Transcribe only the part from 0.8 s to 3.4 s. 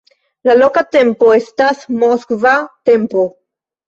tempo estas moskva tempo.